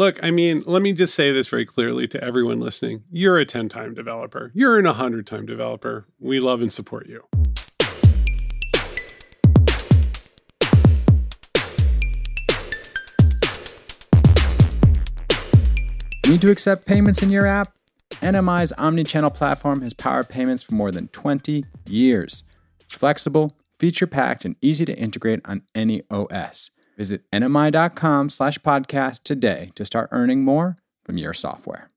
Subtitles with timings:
[0.00, 3.04] Look, I mean, let me just say this very clearly to everyone listening.
[3.10, 6.06] You're a 10 time developer, you're an 100 time developer.
[6.18, 7.26] We love and support you.
[16.26, 17.68] Need to accept payments in your app?
[18.22, 22.44] NMI's omnichannel platform has powered payments for more than 20 years.
[22.80, 26.70] It's flexible, feature-packed, and easy to integrate on any OS.
[27.00, 31.90] Visit nmi.com slash podcast today to start earning more from your software.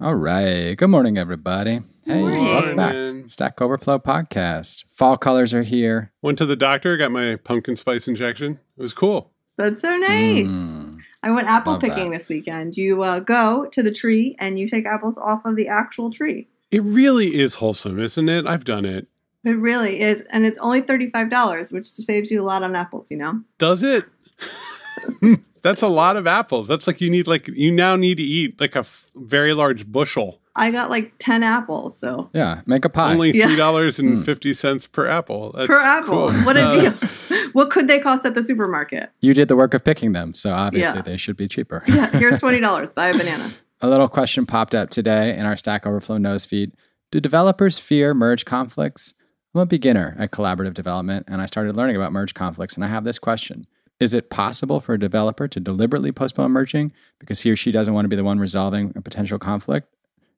[0.00, 0.76] All right.
[0.76, 1.80] Good morning, everybody.
[2.06, 2.44] Hey, morning.
[2.44, 3.28] welcome back.
[3.28, 4.84] Stack Overflow podcast.
[4.92, 6.12] Fall colors are here.
[6.22, 8.60] Went to the doctor, got my pumpkin spice injection.
[8.78, 9.32] It was cool.
[9.58, 10.46] That's so nice.
[10.46, 11.00] Mm.
[11.24, 12.18] I went apple Love picking that.
[12.18, 12.76] this weekend.
[12.76, 16.46] You uh, go to the tree and you take apples off of the actual tree.
[16.70, 18.46] It really is wholesome, isn't it?
[18.46, 19.08] I've done it.
[19.44, 20.20] It really is.
[20.30, 23.40] And it's only $35, which saves you a lot on apples, you know?
[23.58, 24.04] Does it?
[25.62, 26.68] That's a lot of apples.
[26.68, 29.86] That's like you need like you now need to eat like a f- very large
[29.86, 30.40] bushel.
[30.56, 33.12] I got like 10 apples, so Yeah, make a pie.
[33.12, 35.52] Only three dollars and fifty cents per apple.
[35.52, 36.28] That's per apple.
[36.30, 36.32] cool.
[36.44, 36.70] What a
[37.30, 37.48] deal.
[37.54, 39.10] what could they cost at the supermarket?
[39.20, 41.02] you did the work of picking them, so obviously Yeah.
[41.02, 41.82] they should be cheaper.
[41.88, 42.94] Yeah, here's $20.
[42.94, 43.48] Buy a banana.
[43.80, 46.72] A little question popped up today in our Stack Overflow nose feed.
[47.10, 49.14] Do developers fear merge conflicts?
[49.54, 52.88] I'm a beginner at collaborative development, and I started learning about merge conflicts, and I
[52.88, 53.66] have this question.
[54.00, 57.94] Is it possible for a developer to deliberately postpone merging because he or she doesn't
[57.94, 59.94] want to be the one resolving a potential conflict?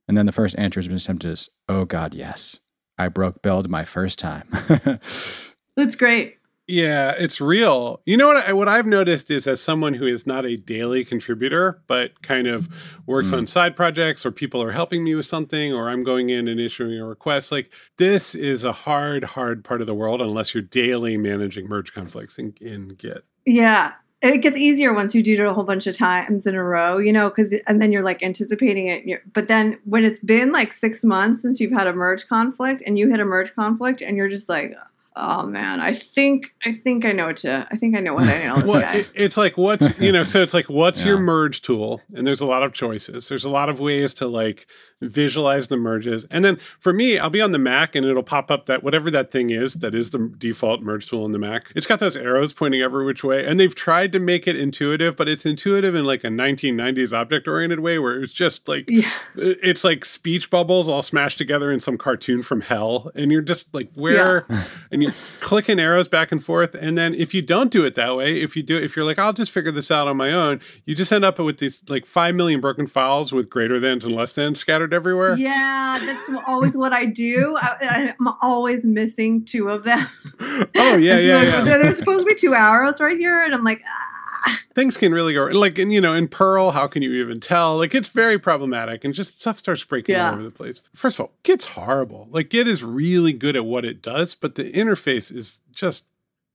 [0.07, 2.61] And then the first answer has been simply just, oh God, yes.
[2.99, 4.49] I broke build my first time.
[5.77, 6.36] That's great.
[6.69, 8.01] Yeah, it's real.
[8.05, 8.49] You know what?
[8.49, 12.49] I, what I've noticed is, as someone who is not a daily contributor, but kind
[12.49, 12.69] of
[13.07, 13.39] works mm-hmm.
[13.39, 16.59] on side projects, or people are helping me with something, or I'm going in and
[16.59, 20.63] issuing a request, like this is a hard, hard part of the world unless you're
[20.63, 23.25] daily managing merge conflicts in, in Git.
[23.45, 23.93] Yeah.
[24.23, 26.99] It gets easier once you do it a whole bunch of times in a row,
[26.99, 29.05] you know, because and then you're like anticipating it.
[29.05, 32.83] You're, but then when it's been like six months since you've had a merge conflict
[32.85, 34.75] and you hit a merge conflict and you're just like,
[35.17, 37.67] oh man, I think I think I know what to.
[37.71, 38.57] I think I know what I know.
[38.57, 38.97] This Well, guy.
[38.97, 42.41] it, it's like what's you know, so it's like what's your merge tool, and there's
[42.41, 43.29] a lot of choices.
[43.29, 44.67] There's a lot of ways to like
[45.01, 48.51] visualize the merges, and then for me, I'll be on the Mac, and it'll pop
[48.51, 51.73] up that whatever that thing is that is the default merge tool in the Mac.
[51.75, 55.17] It's got those arrows pointing every which way, and they've tried to make it intuitive,
[55.17, 59.11] but it's intuitive in like a 1990s object oriented way, where it's just like yeah.
[59.37, 63.75] it's like speech bubbles all smashed together in some cartoon from hell and you're just
[63.75, 64.47] like where
[64.91, 68.17] and you're clicking arrows back and forth and then if you don't do it that
[68.17, 70.61] way if you do if you're like i'll just figure this out on my own
[70.85, 74.15] you just end up with these like 5 million broken files with greater thans and
[74.15, 77.57] less than scattered everywhere Yeah, that's always what I do.
[77.61, 80.07] I, I'm always missing two of them.
[80.41, 83.83] oh yeah yeah yeah There's supposed to be two arrows right here, and I'm like,
[83.87, 84.61] ah.
[84.75, 87.79] things can really go like and you know in perl how can you even tell
[87.79, 91.27] like it's very problematic and just stuff starts breaking all over the place first of
[91.27, 95.35] all git's horrible like git is really good at what it does but the interface
[95.35, 96.07] is just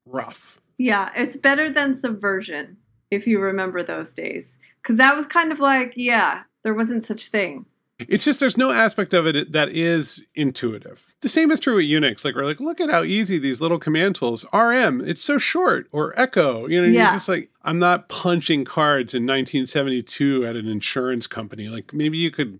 [0.06, 2.78] rough yeah, it's better than Subversion
[3.12, 7.28] if you remember those days, because that was kind of like, yeah, there wasn't such
[7.28, 7.68] thing.
[8.07, 11.13] It's just there's no aspect of it that is intuitive.
[11.22, 12.23] The same is true with Unix.
[12.25, 14.45] Like we're like, look at how easy these little command tools.
[14.53, 16.67] RM, it's so short, or Echo.
[16.67, 17.03] You know, Yeah.
[17.03, 21.67] you're just like, I'm not punching cards in 1972 at an insurance company.
[21.69, 22.59] Like maybe you could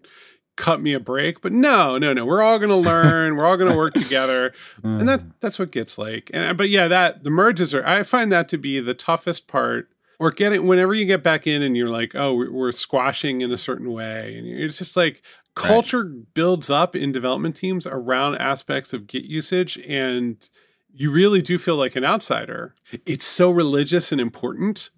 [0.58, 2.26] cut me a break, but no, no, no.
[2.26, 3.36] We're all gonna learn.
[3.36, 4.54] we're all gonna work together,
[4.84, 5.00] mm.
[5.00, 6.30] and that that's what gets like.
[6.34, 7.86] And but yeah, that the merges are.
[7.86, 9.90] I find that to be the toughest part
[10.22, 13.58] or getting whenever you get back in and you're like, oh, we're, squashing in a
[13.58, 15.24] certain way, and it's just like
[15.56, 20.48] culture builds up in development teams around aspects of Git usage, and
[20.94, 22.76] you really do feel like an outsider.
[23.04, 24.92] It's so religious and important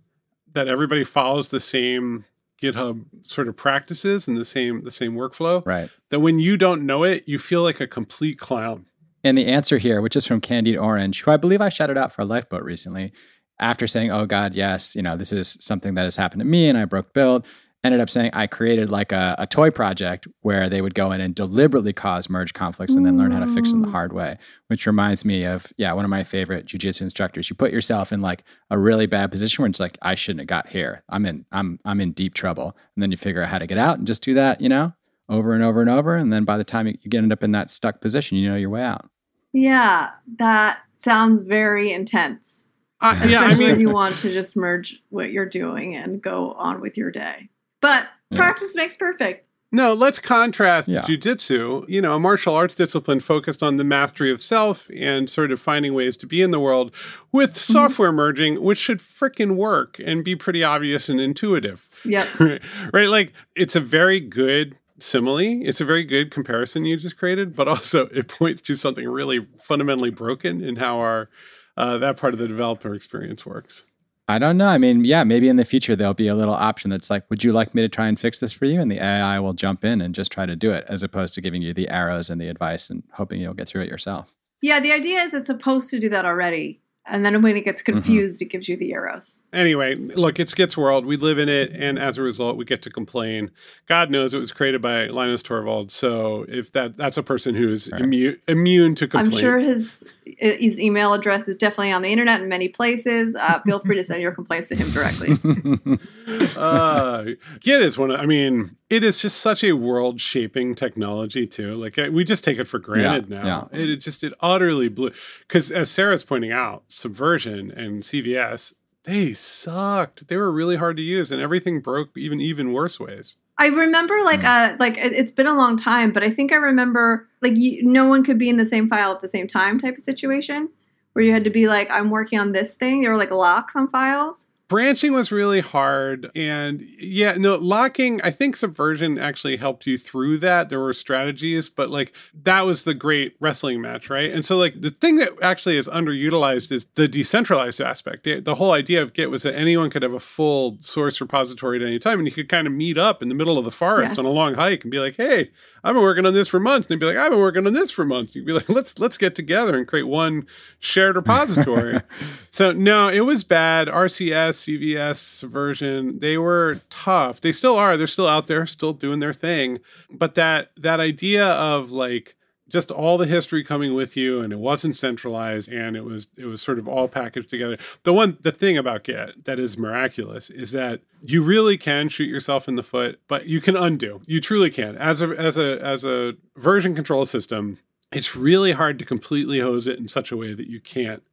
[0.52, 2.26] that everybody follows the same
[2.62, 5.90] GitHub sort of practices and the same the same workflow right.
[6.10, 8.88] that when you don't know it, you feel like a complete clown.
[9.24, 12.12] And the answer here, which is from Candied Orange, who I believe I shouted out
[12.12, 13.14] for a lifeboat recently,
[13.60, 16.70] after saying, Oh God, yes, you know, this is something that has happened to me
[16.70, 17.46] and I broke build,
[17.84, 21.20] ended up saying I created like a, a toy project where they would go in
[21.20, 24.38] and deliberately cause merge conflicts and then learn how to fix them the hard way.
[24.68, 27.50] Which reminds me of, yeah, one of my favorite jujitsu instructors.
[27.50, 30.48] You put yourself in like a really bad position where it's like, I shouldn't have
[30.48, 31.04] got here.
[31.10, 32.78] I'm in, I'm I'm in deep trouble.
[32.96, 34.94] And then you figure out how to get out and just do that, you know,
[35.28, 36.16] over and over and over.
[36.16, 38.56] And then by the time you get end up in that stuck position, you know
[38.56, 39.10] your way out.
[39.52, 42.68] Yeah, that sounds very intense.
[43.04, 46.54] Uh, yeah, I mean, when you want to just merge what you're doing and go
[46.54, 47.50] on with your day.
[47.82, 48.38] But Yeah.
[48.38, 49.46] practice makes perfect.
[49.72, 51.02] No, let's contrast Yeah.
[51.02, 55.52] jujitsu, you know, a martial arts discipline focused on the mastery of self and sort
[55.52, 56.94] of finding ways to be in the world
[57.32, 61.90] with software merging, which should frickin' work and be pretty obvious and intuitive.
[62.06, 62.28] Yep.
[62.94, 63.10] right?
[63.10, 65.40] Like it's a very good simile.
[65.40, 69.48] It's a very good comparison you just created, but also it points to something really
[69.60, 71.30] fundamentally broken in how our
[71.78, 73.84] uh, that part of the developer experience works.
[74.28, 74.68] I don't know.
[74.68, 77.44] I mean, yeah, maybe in the future there'll be a little option that's like, would
[77.44, 78.80] you like me to try and fix this for you?
[78.80, 81.42] And the AI will jump in and just try to do it, as opposed to
[81.42, 84.34] giving you the arrows and the advice and hoping you'll get through it yourself.
[84.62, 86.83] Yeah, the idea is it's supposed to do that already.
[87.06, 89.44] And then when it gets confused, it gives you the arrows.
[89.52, 91.06] Anyway, look, it's Git's world.
[91.06, 93.52] We live in it, and as a result, we get to complain.
[93.88, 97.70] God knows it was created by Linus Torvald, so if that that's a person who
[97.72, 99.34] is immune immune to complain.
[99.34, 103.36] I'm sure his his email address is definitely on the internet in many places.
[103.36, 105.32] Uh, feel free to send your complaints to him directly.
[106.58, 107.26] uh,
[107.60, 111.76] Git is one of, I mean, it is just such a world shaping technology, too.
[111.76, 113.70] Like, we just take it for granted Yeah, now.
[113.72, 115.12] It, it just, it utterly blew.
[115.48, 118.74] Because as Sara's pointing out, Subversion and CVS,
[119.04, 120.28] they sucked.
[120.28, 123.36] They were really hard to use, and everything broke even even worse ways.
[123.58, 126.56] I remember like uh like it, it's been a long time, but I think I
[126.56, 129.80] remember like you, no one could be in the same file at the same time
[129.80, 130.70] type of situation
[131.14, 133.02] where you had to be like I'm working on this thing.
[133.02, 134.48] There were like locks on files.
[134.74, 140.36] Branching was really hard and yeah no locking i think subversion actually helped you through
[140.40, 140.70] that.
[140.70, 142.12] There were strategies but like
[142.42, 144.32] that was the great wrestling match right?
[144.32, 148.24] And so like the thing that actually is underutilized is the decentralized aspect.
[148.24, 151.78] The, the whole idea of git was that anyone could have a full source repository
[151.78, 153.72] at any time and you could kind of meet up in the middle of the
[153.72, 154.18] forest Yes.
[154.18, 155.52] on a long hike and be like hey
[155.84, 157.74] i've been working on this for months and they'd be like i've been working on
[157.74, 158.36] this for months.
[158.36, 160.48] You'd be like let's let's get together and create one
[160.80, 162.02] shared repository.
[162.52, 163.88] So no, it was bad.
[163.88, 167.42] RCS, CVS version, they were tough.
[167.42, 167.98] They still are.
[167.98, 169.80] They're still out there, still doing their thing.
[170.10, 172.36] But that that idea of like
[172.70, 176.46] just all the history coming with you and it wasn't centralized and it was it
[176.46, 177.78] was sort of all packaged together.
[178.04, 182.28] The one the thing about Git that is miraculous is that you really can shoot
[182.28, 184.22] yourself in the foot, but you can undo.
[184.26, 184.98] You truly can.
[184.98, 187.78] As a as a as a version control system,
[188.12, 191.24] it's really hard to completely hose it in such a way that you can't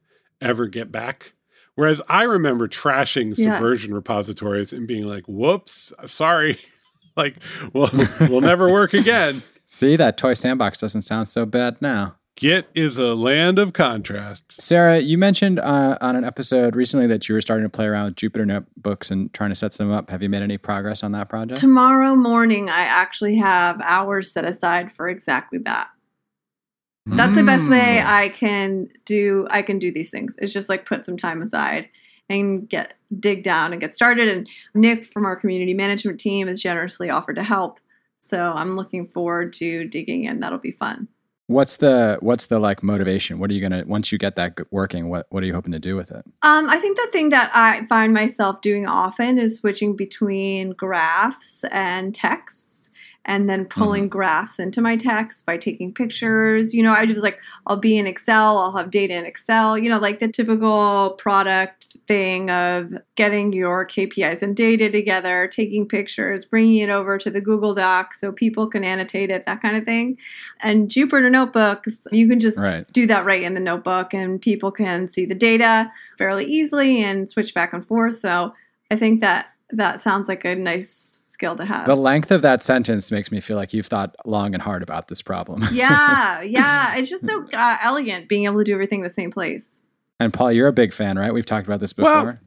[0.41, 1.33] ever get back.
[1.81, 3.53] Whereas I remember trashing Yeah.
[3.53, 6.59] subversion repositories and being like, "Whoops, sorry,
[7.17, 7.37] like,
[7.73, 7.89] well,
[8.29, 9.33] will never work again."
[9.65, 12.17] See, that toy sandbox doesn't sound so bad now.
[12.35, 14.63] Git is a land of contrasts.
[14.63, 18.05] Sara, you mentioned uh, on an episode recently that you were starting to play around
[18.05, 20.11] with Jupyter notebooks and trying to set some up.
[20.11, 21.59] Have you made any progress on that project?
[21.59, 25.89] Tomorrow morning, I actually have hours set aside for exactly that.
[27.05, 28.05] That's the best way Mm.
[28.05, 29.47] I can do.
[29.49, 30.35] I can do these things.
[30.37, 31.89] It's just like put some time aside
[32.29, 34.27] and get dig down and get started.
[34.27, 37.79] And Nick from our community management team has generously offered to help.
[38.19, 40.39] So I'm looking forward to digging in.
[40.39, 41.07] That'll be fun.
[41.47, 43.37] What's the what's the like motivation?
[43.39, 45.09] What are you gonna once you get that working?
[45.09, 46.23] What what are you hoping to do with it?
[46.43, 51.65] Um, I think the thing that I find myself doing often is switching between graphs
[51.71, 52.91] and texts
[53.25, 53.79] and then mm-hmm.
[53.79, 56.73] pulling graphs into my text by taking pictures.
[56.73, 59.89] You know, I was like, I'll be in Excel, I'll have data in Excel, you
[59.89, 66.45] know, like the typical product thing of getting your KPIs and data together, taking pictures,
[66.45, 69.83] bringing it over to the Google Doc so people can annotate it, that kind of
[69.83, 70.17] thing.
[70.61, 72.91] And Jupyter Notebooks, you can just Right.
[72.91, 77.29] do that right in the notebook and people can see the data fairly easily and
[77.29, 78.19] switch back and forth.
[78.19, 78.53] So
[78.89, 81.85] I think that that sounds like a nice skill to have.
[81.85, 85.07] The length of that sentence makes me feel like you've thought long and hard about
[85.07, 85.63] this problem.
[85.71, 86.95] yeah, yeah.
[86.95, 89.81] It's just so uh, elegant being able to do everything in the same place.
[90.19, 91.33] and Paul, you're a big fan, right?
[91.33, 92.23] We've talked about this before.
[92.23, 92.37] Well,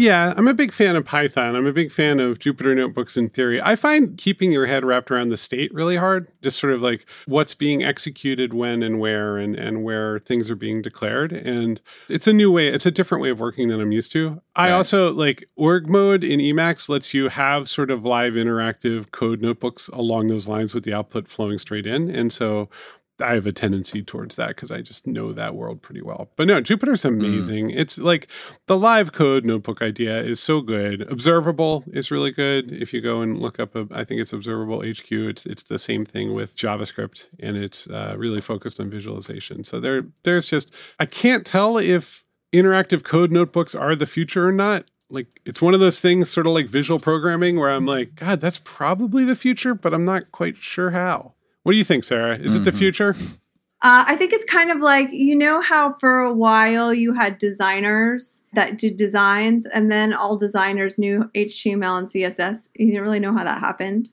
[0.00, 1.54] Yeah, I'm a big fan of Python.
[1.54, 3.60] I'm a big fan of Jupyter Notebooks in theory.
[3.60, 6.26] I find keeping your head wrapped around the state really hard.
[6.40, 10.56] Just sort of like what's being executed when and where and, and where things are
[10.56, 11.34] being declared.
[11.34, 14.40] And it's a new way, it's a different way of working than I'm used to.
[14.56, 14.72] I Right.
[14.72, 19.88] also like org mode in Emacs lets you have sort of live interactive code notebooks
[19.88, 22.08] along those lines with the output flowing straight in.
[22.08, 22.70] And so
[23.20, 26.30] I have a tendency towards that because I just know that world pretty well.
[26.36, 27.70] But no, Jupyter's amazing.
[27.70, 28.28] It's like
[28.66, 31.02] the live code notebook idea is so good.
[31.10, 32.72] Observable is really good.
[32.72, 35.10] If you go and look up, a, I think it's Observable HQ.
[35.10, 39.64] It's it's the same thing with JavaScript, and it's uh, really focused on visualization.
[39.64, 44.52] So there there's just I can't tell if interactive code notebooks are the future or
[44.52, 44.84] not.
[45.08, 48.40] Like it's one of those things, sort of like visual programming, where I'm like, God,
[48.40, 51.29] that's probably the future, but I'm not quite sure how.
[51.62, 52.38] What do you think, Sara?
[52.38, 53.14] Is it the future?
[53.82, 57.38] Uh, I think it's kind of like you know how for a while you had
[57.38, 62.68] designers that did designs, and then all designers knew HTML and CSS.
[62.74, 64.10] You didn't really know how that happened.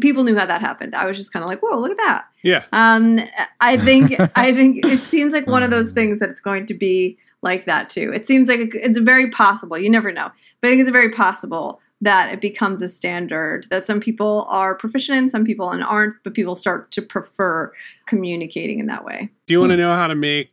[0.00, 0.94] People knew how that happened.
[0.94, 2.64] I was just kind of like, "Whoa, look at that!" Yeah.
[2.72, 3.20] Um,
[3.60, 6.74] I think I think it seems like one of those things that it's going to
[6.74, 8.12] be like that too.
[8.12, 9.78] It seems like it's very possible.
[9.78, 13.84] You never know, but I think it's very possible that it becomes a standard that
[13.84, 17.72] some people are proficient in, some people aren't, but people start to prefer
[18.06, 19.30] communicating in that way.
[19.46, 19.82] Do you want to hmm.
[19.82, 20.50] know how to make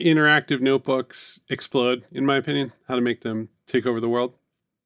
[0.00, 2.72] interactive notebooks explode, in my opinion?
[2.88, 4.34] How to make them take over the world?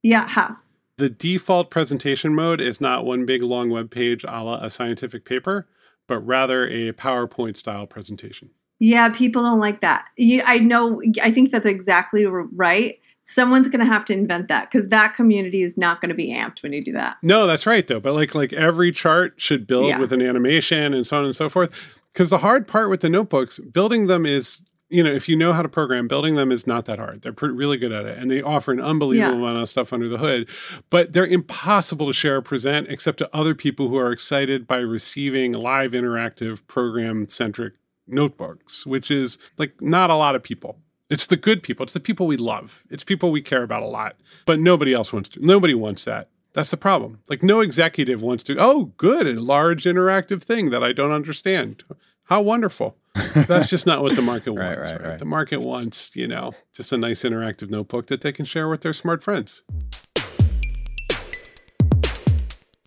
[0.03, 0.57] Yeah, how?
[0.99, 5.25] The default presentation mode is not one big long web page a la a scientific
[5.25, 5.67] paper,
[6.07, 8.51] but rather a PowerPoint style presentation.
[8.79, 10.07] Yeah, people don't like that.
[10.17, 12.99] You, I know, I think that's exactly right
[13.29, 16.29] someone's going to have to invent that because that community is not going to be
[16.33, 17.17] amped when you do that.
[17.23, 18.01] No, that's right though.
[18.01, 19.99] But like like every chart should build Yeah.
[19.99, 21.91] with an animation and so on and so forth.
[22.13, 25.53] Because the hard part with the notebooks, building them is you know if you know
[25.53, 27.23] how to program, building them is not that hard.
[27.23, 29.43] They're pretty, really good at it, and they offer an unbelievable Yeah.
[29.49, 30.49] amount of stuff under the hood.
[30.89, 34.79] But they're impossible to share or present except to other people who are excited by
[34.79, 37.75] receiving live interactive program centric
[38.07, 40.79] notebooks, which is like not a lot of people.
[41.09, 41.85] It's the good people.
[41.85, 42.85] It's the people we love.
[42.91, 44.17] It's people we care about a lot.
[44.45, 45.45] But nobody else wants to.
[45.47, 46.31] Nobody wants that.
[46.53, 47.21] That's the problem.
[47.29, 48.57] Like no executive wants to.
[48.59, 51.85] Oh, good, a large interactive thing that I don't understand.
[52.25, 52.97] How wonderful.
[53.35, 54.91] That's just not what the market Right, wants.
[54.91, 55.19] right, Right, right.
[55.19, 58.81] The market wants, you know, just a nice interactive notebook that they can share with
[58.81, 59.63] their smart friends.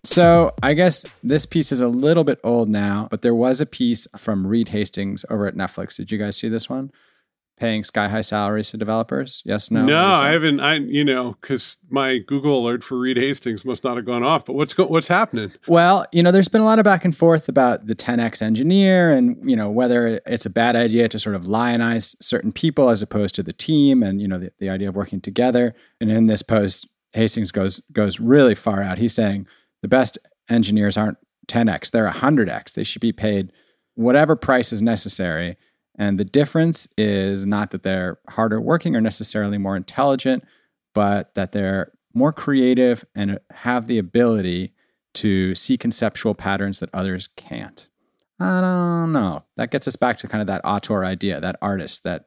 [0.02, 3.66] So I guess this piece is a little bit old now, but there was a
[3.66, 5.96] piece from Reed Hastings over at Netflix.
[5.96, 6.90] Did you guys see this one?
[7.60, 9.42] Paying sky high salaries to developers?
[9.44, 9.84] Yes, no.
[9.84, 10.60] No, I haven't.
[10.60, 14.46] I you know because my Google alert for Reed Hastings must not have gone off.
[14.46, 15.52] But what's go, what's happening?
[15.68, 19.12] Well, you know, there's been a lot of back and forth about the 10x engineer
[19.12, 23.02] and, you know, whether it's a bad idea to sort of lionize certain people as
[23.02, 25.74] opposed to the team and, you know, the, the idea of working together.
[26.00, 28.96] And in this post, Hastings goes goes really far out.
[28.96, 29.46] He's saying
[29.82, 30.16] the best
[30.48, 32.72] engineers aren't 10x, they're 100x.
[32.72, 33.52] They should be paid
[33.94, 35.56] whatever price is necessary.
[36.00, 40.42] And the difference is not that they're harder working or necessarily more intelligent,
[40.94, 44.72] but that they're more creative and have the ability
[45.12, 47.86] to see conceptual patterns that others can't.
[48.40, 49.44] I don't know.
[49.56, 52.24] That gets us back to kind of that auteur idea, that artist, that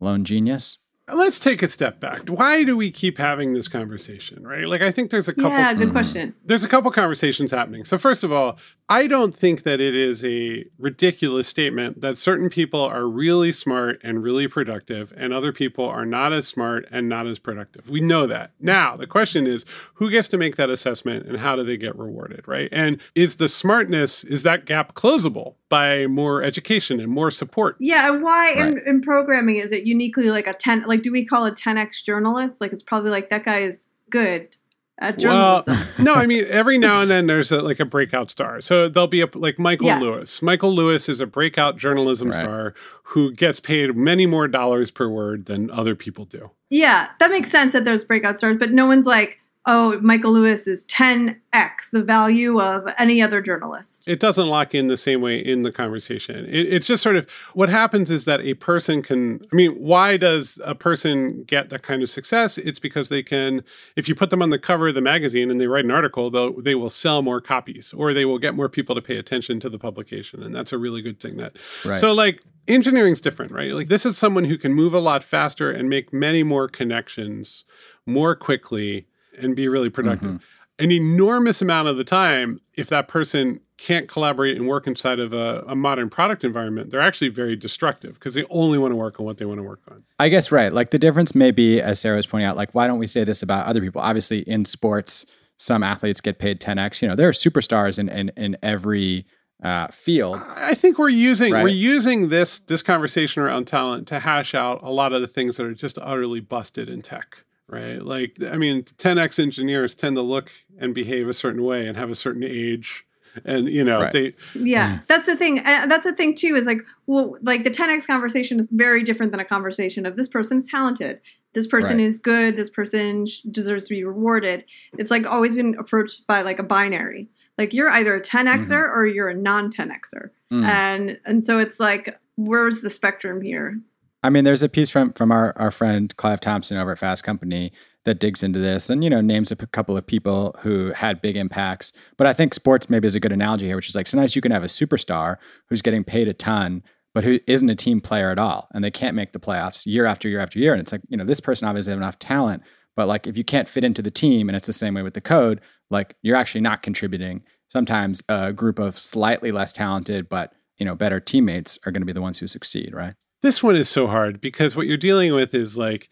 [0.00, 0.78] lone genius.
[1.12, 2.28] Let's take a step back.
[2.28, 4.46] Why do we keep having this conversation?
[4.46, 4.66] Right?
[4.66, 5.50] Like I think there's a couple.
[5.50, 5.92] Yeah, good hmm.
[5.92, 6.34] question.
[6.44, 7.84] there's a couple conversations happening.
[7.84, 8.58] So first of all,
[8.88, 14.00] I don't think that it is a ridiculous statement that certain people are really smart
[14.02, 17.88] and really productive and other people are not as smart and not as productive.
[17.90, 18.52] We know that.
[18.60, 21.98] Now, the question is who gets to make that assessment and how do they get
[21.98, 22.68] rewarded, right?
[22.72, 27.76] And is the smartness is that gap closable by more education and more support?
[27.80, 28.86] Yeah, and why in, Right.
[28.86, 32.60] in programming is it uniquely like a 10 like do we call a 10x journalist?
[32.60, 34.56] Like it's probably like that guy is good
[34.98, 35.88] at Well, journalism.
[36.04, 38.60] no, I mean every now and then there's a, like a breakout star.
[38.60, 39.98] So there'll be a like Michael Yeah.
[39.98, 40.40] Lewis.
[40.42, 42.40] Michael Lewis is a breakout journalism Right.
[42.40, 42.74] star
[43.10, 46.50] who gets paid many more dollars per word than other people do.
[46.70, 50.66] yeah, that makes sense that there's breakout stars, but no one's like, "Oh, Michael Lewis
[50.66, 55.38] is 10x the value of any other journalist." It doesn't lock in the same way
[55.38, 56.44] in the conversation.
[56.46, 59.40] It, it's just sort of what happens is that a person can.
[59.52, 62.58] I mean, why does a person get that kind of success?
[62.58, 63.62] It's because they can.
[63.96, 66.30] If you put them on the cover of the magazine and they write an article,
[66.30, 69.60] they'll they will sell more copies or they will get more people to pay attention
[69.60, 71.36] to the publication, and that's a really good thing.
[71.36, 71.98] That Right.
[71.98, 73.72] so like engineering's different, right?
[73.72, 77.64] Like this is someone who can move a lot faster and make many more connections
[78.06, 79.06] more quickly
[79.38, 80.40] and be really productive.
[80.78, 85.32] An enormous amount of the time, if that person can't collaborate and work inside of
[85.32, 89.20] a, a modern product environment, they're actually very destructive because they only want to work
[89.20, 90.02] on what they want to work on.
[90.18, 90.72] I guess right.
[90.72, 93.22] Like the difference may be, as Sara was pointing out, like why don't we say
[93.22, 94.00] this about other people?
[94.00, 95.24] Obviously, in sports,
[95.56, 97.02] some athletes get paid 10x.
[97.02, 99.26] You know, there are superstars in in, in every
[99.62, 100.40] uh, field.
[100.56, 101.62] I think we're using Right.
[101.62, 105.56] we're using this this conversation around talent to hash out a lot of the things
[105.56, 108.02] that are just utterly busted in tech, right?
[108.02, 112.10] Like I mean, 10x engineers tend to look and behave a certain way and have
[112.10, 113.04] a certain age,
[113.44, 114.12] and you know Right.
[114.12, 115.58] they Yeah, that's the thing.
[115.60, 116.54] And that's the thing too.
[116.56, 120.28] Is like, well, like the 10x conversation is very different than a conversation of this
[120.28, 121.20] person's talented,
[121.52, 122.06] this person Right.
[122.06, 124.64] is good, this person sh- deserves to be rewarded.
[124.98, 127.28] It's like always been approached by like a binary.
[127.58, 130.64] Like you're either a 10xer or you're a non 10xer, Mm.
[130.64, 133.78] and and so it's like, where's the spectrum here?
[134.24, 137.22] I mean, there's a piece from from our, our friend Clive Thompson over at Fast
[137.22, 137.72] Company
[138.04, 141.20] that digs into this and you know names a p- couple of people who had
[141.20, 141.92] big impacts.
[142.16, 144.40] But I think sports maybe is a good analogy here, which is like sometimes you
[144.40, 145.36] can have a superstar
[145.68, 148.68] who's getting paid a ton, but who isn't a team player at all.
[148.72, 150.72] And they can't make the playoffs year after year after year.
[150.72, 152.62] And it's like, you know, this person obviously has enough talent,
[152.96, 155.14] but like if you can't fit into the team and it's the same way with
[155.14, 157.42] the code, like you're actually not contributing.
[157.68, 162.06] Sometimes a group of slightly less talented, but you know, better teammates are going to
[162.06, 163.14] be the ones who succeed, right?
[163.44, 166.08] This one is so hard because what you're dealing with is like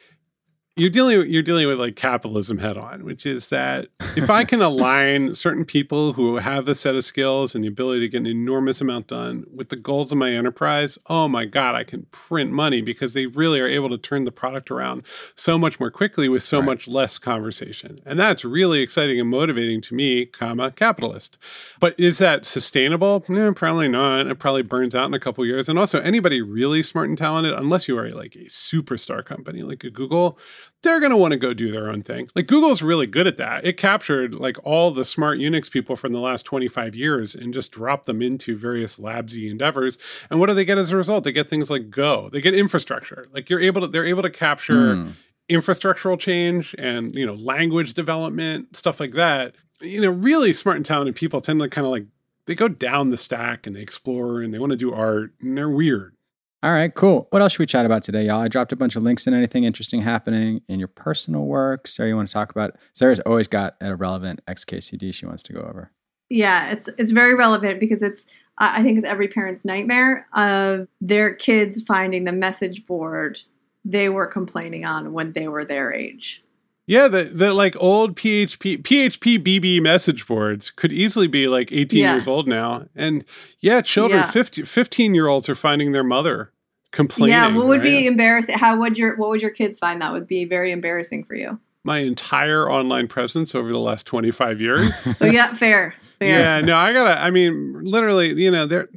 [0.74, 4.62] you're dealing you're dealing with like capitalism head on, which is that if I can
[4.62, 8.26] align certain people who have a set of skills and the ability to get an
[8.26, 12.52] enormous amount done with the goals of my enterprise, oh my god, I can print
[12.52, 15.02] money because they really are able to turn the product around
[15.36, 16.66] so much more quickly with so right.
[16.66, 18.00] much less conversation.
[18.06, 21.36] And that's really exciting and motivating to me, comma, capitalist.
[21.80, 23.24] But is that sustainable?
[23.28, 24.26] No, probably not.
[24.26, 25.68] It probably burns out in a couple years.
[25.68, 29.84] And also anybody really smart and talented, unless you are like a superstar company like
[29.84, 30.38] a Google,
[30.82, 32.28] they're going to want to go do their own thing.
[32.34, 33.64] Like Google's really good at that.
[33.64, 37.70] It captured like all the smart Unix people from the last 25 years and just
[37.70, 39.96] dropped them into various labsy endeavors.
[40.28, 41.24] And what do they get as a result?
[41.24, 42.28] They get things like Go.
[42.30, 43.26] They get infrastructure.
[43.32, 45.12] Like you're able to they're able to capture mm.
[45.48, 49.54] infrastructural change and, you know, language development, stuff like that.
[49.80, 52.06] You know, really smart and talented people tend to kind of like
[52.46, 55.56] they go down the stack and they explore and they want to do art and
[55.56, 56.16] they're weird.
[56.64, 57.26] All right, cool.
[57.30, 58.40] What else should we chat about today, y'all?
[58.40, 61.88] I dropped a bunch of links in anything interesting happening in your personal work.
[61.88, 62.76] Sara, you want to talk about?
[62.92, 65.90] Sara's always got a relevant XKCD she wants to go over.
[66.30, 68.26] Yeah, it's it's very relevant because it's
[68.58, 73.40] I think it's every parent's nightmare of their kids finding the message board
[73.84, 76.44] they were complaining on when they were their age.
[76.86, 82.00] Yeah, the, the like old PHP PHP BB message boards could easily be like 18
[82.00, 82.12] yeah.
[82.12, 82.86] years old now.
[82.96, 83.24] And
[83.60, 84.30] yeah, children yeah.
[84.30, 86.52] 50, 15 year olds are finding their mother
[86.90, 87.34] complaining.
[87.34, 87.84] Yeah, what would right?
[87.84, 88.58] be embarrassing?
[88.58, 91.58] How would your what would your kids find that would be very embarrassing for you?
[91.84, 95.08] My entire online presence over the last 25 years.
[95.20, 95.94] oh yeah, fair.
[96.18, 96.28] Fair.
[96.28, 98.88] Yeah, no, I gotta I mean, literally, you know, they're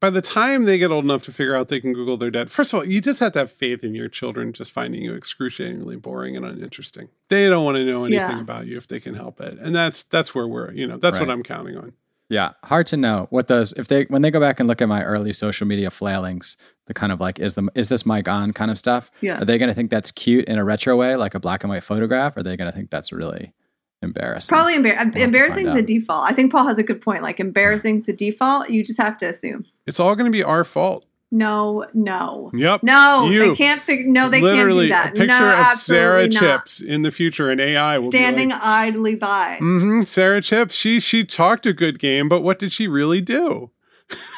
[0.00, 2.50] by the time they get old enough to figure out they can Google their dad,
[2.50, 5.14] first of all, you just have to have faith in your children just finding you
[5.14, 7.08] excruciatingly boring and uninteresting.
[7.28, 8.40] They don't want to know anything yeah.
[8.40, 9.58] about you if they can help it.
[9.58, 11.26] And that's that's where we're, you know, that's right.
[11.26, 11.94] what I'm counting on.
[12.30, 14.88] Yeah, hard to know what does if they when they go back and look at
[14.88, 18.52] my early social media flailings, the kind of like is the is this mic on
[18.52, 19.10] kind of stuff.
[19.22, 21.64] Yeah, are they going to think that's cute in a retro way, like a black
[21.64, 22.36] and white photograph?
[22.36, 23.54] Or are they going to think that's really
[24.02, 24.54] embarrassing?
[24.54, 26.30] Probably embar- embarrassing is the default.
[26.30, 27.22] I think Paul has a good point.
[27.22, 28.70] Like embarrassing is the default.
[28.70, 31.04] You just have to assume it's all going to be our fault.
[31.30, 32.50] No, no.
[32.54, 32.82] Yep.
[32.84, 33.50] No, you.
[33.50, 34.06] they can't figure.
[34.06, 35.26] No, they Literally can't do that.
[35.26, 36.40] A picture no, of Sara not.
[36.40, 39.58] Chipps in the future, and AI will standing like, idly by.
[39.60, 40.04] Mm-hmm.
[40.04, 40.74] Sara Chipps.
[40.74, 43.70] She she talked a good game, but what did she really do?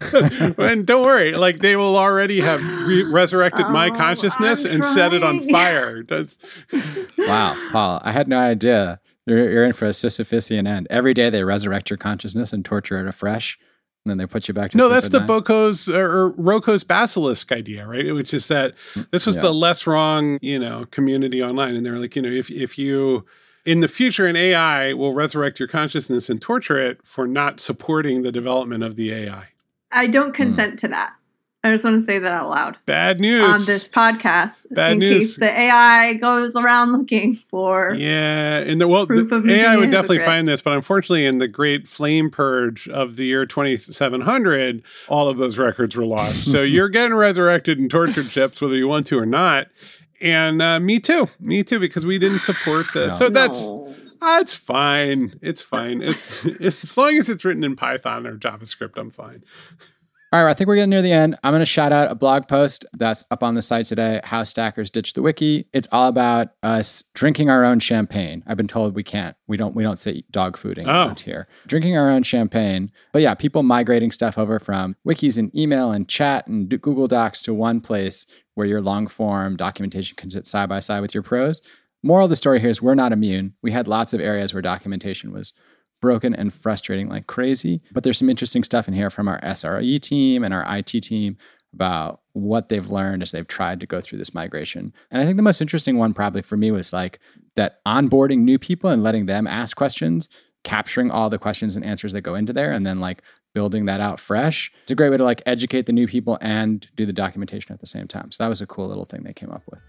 [0.58, 5.14] and don't worry, like they will already have re- resurrected oh, my consciousness and set
[5.14, 6.02] it on fire.
[6.02, 6.38] That's
[7.18, 8.00] wow, Paul.
[8.04, 9.00] I had no idea.
[9.24, 10.86] You're, you're in for a Sisyphusian end.
[10.90, 13.58] Every day they resurrect your consciousness and torture it afresh
[14.06, 17.50] and then they put you back to no that's the boko's uh, or, roko's basilisk
[17.50, 18.72] idea right which is that
[19.10, 19.42] this was yeah.
[19.42, 23.26] the LessWrong you know community online and they're like you know if, if you
[23.64, 28.22] in the future an ai will resurrect your consciousness and torture it for not supporting
[28.22, 29.48] the development of the ai
[29.92, 30.78] i don't consent mm.
[30.78, 31.12] to that
[31.66, 32.78] I just want to say that out loud.
[32.86, 34.72] Bad news on this podcast.
[34.72, 35.34] Bad in news.
[35.34, 40.20] case the AI goes around looking for yeah, and the well, the AI would definitely
[40.20, 45.38] find this, but unfortunately, in the great flame purge of the year 2700, all of
[45.38, 46.48] those records were lost.
[46.48, 49.66] so you're getting resurrected in tortured ships, whether you want to or not.
[50.20, 53.18] And uh, me too, me too, because we didn't support this.
[53.18, 53.26] No.
[53.26, 53.68] So that's.
[54.20, 55.38] Uh, it's fine.
[55.42, 56.02] It's fine.
[56.06, 59.44] It's, as long as it's written in Python or JavaScript, I'm fine.
[60.32, 61.36] All right, I think we're getting near the end.
[61.44, 64.42] I'm going to shout out a blog post that's up on the site today, How
[64.42, 65.68] Stackers Ditch the Wiki.
[65.72, 68.42] It's all about us drinking our own champagne.
[68.44, 69.36] I've been told we can't.
[69.46, 70.90] We don't we don't say dog fooding oh.
[70.90, 71.46] around here.
[71.68, 72.90] Drinking our own champagne.
[73.12, 77.40] But yeah, people migrating stuff over from wikis and email and chat and Google Docs
[77.42, 81.22] to one place where your long form documentation can sit side by side with your
[81.22, 81.60] prose.
[82.06, 83.54] Moral of the story here is we're not immune.
[83.62, 85.52] We had lots of areas where documentation was
[86.00, 87.82] broken and frustrating like crazy.
[87.90, 91.36] But there's some interesting stuff in here from our SRE team and our IT team
[91.74, 94.92] about what they've learned as they've tried to go through this migration.
[95.10, 97.18] And I think the most interesting one probably for me was like
[97.56, 100.28] that onboarding new people and letting them ask questions,
[100.62, 103.20] capturing all the questions and answers that go into there and then like
[103.52, 104.70] building that out fresh.
[104.82, 107.80] It's a great way to like educate the new people and do the documentation at
[107.80, 108.30] the same time.
[108.30, 109.80] So that was a cool little thing they came up with.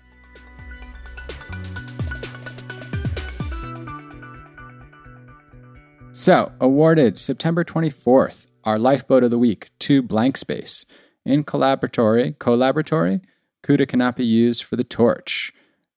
[6.19, 10.83] So, awarded September 24th, our lifeboat of the week to Blank Space.
[11.23, 13.21] In Colaboratory, Colaboratory,
[13.61, 15.53] CUDA cannot be used for the torch.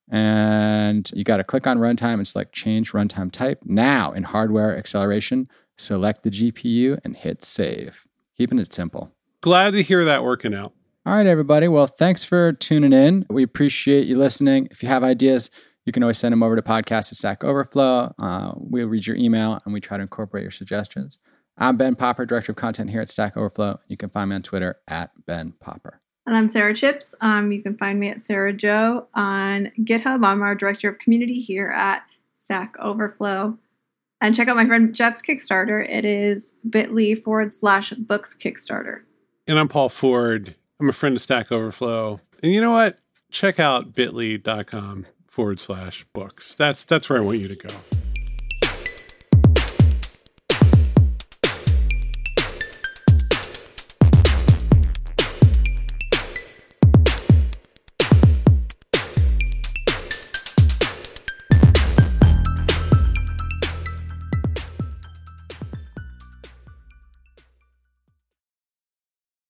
[0.07, 3.61] And you got to click on runtime and select change runtime type.
[3.65, 8.07] Now, in hardware acceleration, select the GPU and hit save.
[8.37, 9.11] Keeping it simple.
[9.41, 10.73] glad to hear that working out.
[11.03, 11.67] All right, everybody.
[11.67, 13.25] Well, thanks for tuning in.
[13.27, 14.67] We appreciate you listening.
[14.69, 15.49] If you have ideas,
[15.91, 18.15] you can always send them over to podcast at Stack Overflow.
[18.17, 21.17] Uh, we'll read your email and we try to incorporate your suggestions.
[21.57, 23.77] I'm Ben Popper, Director of Content here at Stack Overflow.
[23.89, 25.99] You can find me on Twitter at Ben Popper.
[26.25, 27.13] And I'm Sara Chipps.
[27.19, 30.25] Um, you can find me at SaraJo on GitHub.
[30.25, 33.57] I'm our Director of Community here at Stack Overflow.
[34.21, 35.85] And check out my friend Jeff's Kickstarter.
[35.89, 39.01] It is bit.ly forward slash books Kickstarter.
[39.45, 40.55] And I'm Paul Ford.
[40.79, 42.21] I'm a friend of Stack Overflow.
[42.41, 42.97] And you know what?
[43.29, 46.53] Check out bit.ly.com forward slash books.
[46.55, 47.73] That's that's where I want you to go.